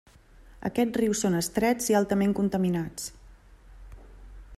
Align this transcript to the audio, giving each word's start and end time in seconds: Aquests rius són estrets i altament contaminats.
Aquests 0.69 0.97
rius 1.01 1.21
són 1.25 1.37
estrets 1.41 1.91
i 1.93 1.97
altament 1.99 2.33
contaminats. 2.39 3.13